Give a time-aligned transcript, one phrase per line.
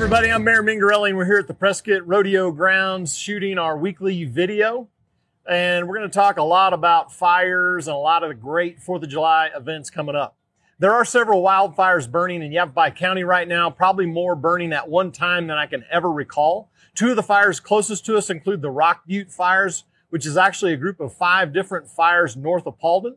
[0.00, 0.32] everybody.
[0.32, 4.88] I'm Mayor Mengarelli, and we're here at the Prescott Rodeo Grounds shooting our weekly video.
[5.46, 8.80] And we're going to talk a lot about fires and a lot of the great
[8.80, 10.38] 4th of July events coming up.
[10.78, 15.12] There are several wildfires burning in Yavapai County right now, probably more burning at one
[15.12, 16.70] time than I can ever recall.
[16.94, 20.72] Two of the fires closest to us include the Rock Butte fires, which is actually
[20.72, 23.16] a group of five different fires north of Paulden.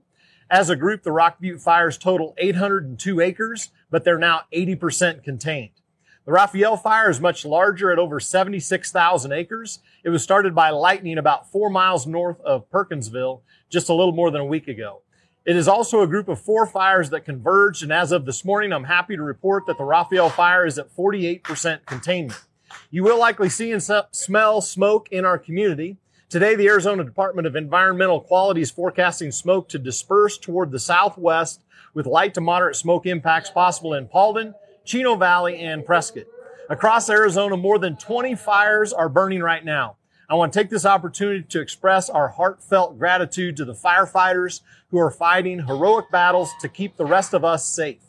[0.50, 5.80] As a group, the Rock Butte fires total 802 acres, but they're now 80% contained.
[6.26, 9.80] The Rafael fire is much larger at over 76,000 acres.
[10.06, 14.32] It was started by lightning about four miles north of Perkinsville just a little more
[14.32, 15.02] than a week ago.
[15.46, 18.72] It is also a group of four fires that converged, and as of this morning,
[18.72, 22.42] I'm happy to report that the Rafael fire is at 48% containment.
[22.90, 25.98] You will likely see and smell smoke in our community.
[26.30, 31.62] Today, the Arizona Department of Environmental Quality is forecasting smoke to disperse toward the southwest
[31.94, 34.54] with light to moderate smoke impacts possible in Paulden,
[34.86, 36.26] Chino Valley, and Prescott.
[36.70, 39.98] Across Arizona, more than 20 fires are burning right now.
[40.30, 44.98] I want to take this opportunity to express our heartfelt gratitude to the firefighters who
[44.98, 48.02] are fighting heroic battles to keep the rest of us safe.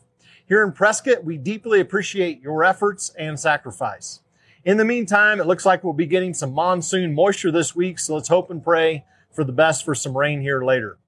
[0.47, 4.20] Here in Prescott, we deeply appreciate your efforts and sacrifice.
[4.64, 8.14] In the meantime, it looks like we'll be getting some monsoon moisture this week, so
[8.14, 10.98] let's hope and pray for the best for some rain here later.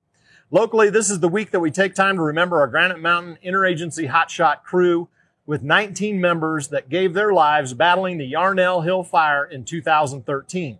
[0.51, 4.11] Locally, this is the week that we take time to remember our Granite Mountain Interagency
[4.11, 5.09] Hotshot crew
[5.47, 10.79] with 19 members that gave their lives battling the Yarnell Hill Fire in 2013.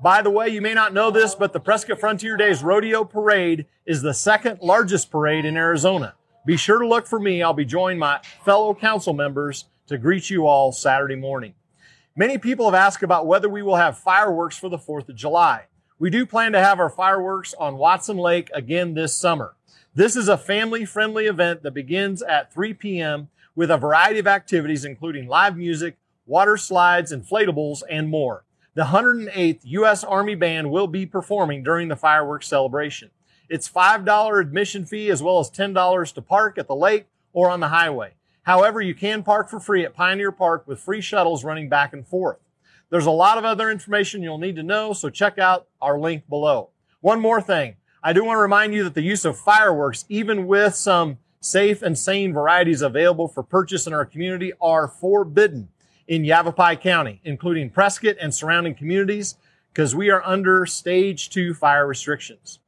[0.02, 3.64] By the way, you may not know this, but the Prescott Frontier Days Rodeo Parade
[3.86, 6.12] is the second largest parade in Arizona.
[6.44, 7.42] Be sure to look for me.
[7.42, 11.54] I'll be joining my fellow council members to greet you all Saturday morning.
[12.18, 15.66] Many people have asked about whether we will have fireworks for the 4th of July.
[16.00, 19.54] We do plan to have our fireworks on Watson Lake again this summer.
[19.94, 23.28] This is a family friendly event that begins at 3 p.m.
[23.54, 25.96] with a variety of activities, including live music,
[26.26, 28.42] water slides, inflatables, and more.
[28.74, 30.02] The 108th U.S.
[30.02, 33.10] Army Band will be performing during the fireworks celebration.
[33.48, 37.60] It's $5 admission fee as well as $10 to park at the lake or on
[37.60, 38.14] the highway.
[38.48, 42.06] However, you can park for free at Pioneer Park with free shuttles running back and
[42.06, 42.38] forth.
[42.88, 46.26] There's a lot of other information you'll need to know, so check out our link
[46.30, 46.70] below.
[47.02, 47.76] One more thing.
[48.02, 51.82] I do want to remind you that the use of fireworks, even with some safe
[51.82, 55.68] and sane varieties available for purchase in our community, are forbidden
[56.06, 59.34] in Yavapai County, including Prescott and surrounding communities,
[59.74, 62.60] because we are under stage two fire restrictions.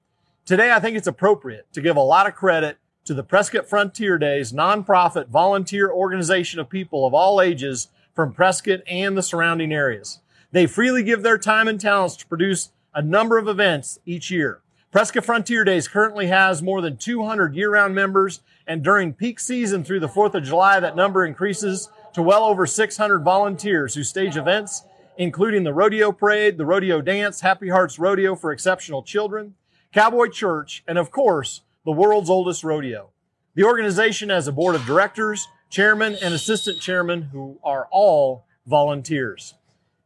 [0.45, 4.19] Today, I think it's appropriate to give a lot of credit to the Prescott Frontier
[4.19, 10.21] Days nonprofit volunteer organization of people of all ages from Prescott and the surrounding areas.
[10.53, 14.61] They freely give their time and talents to produce a number of events each year.
[14.91, 20.01] Prescott Frontier Days currently has more than 200 year-round members, and during peak season through
[20.01, 24.83] the 4th of July, that number increases to well over 600 volunteers who stage events
[25.21, 29.55] including the rodeo parade, the rodeo dance, Happy Hearts Rodeo for exceptional children,
[29.93, 33.11] Cowboy Church, and of course, the world's oldest rodeo.
[33.55, 39.55] The organization has a board of directors, chairman, and assistant chairman who are all volunteers.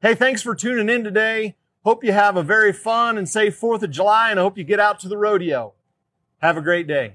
[0.00, 1.56] Hey, thanks for tuning in today.
[1.84, 4.64] Hope you have a very fun and safe 4th of July, and I hope you
[4.64, 5.74] get out to the rodeo.
[6.38, 7.14] Have a great day.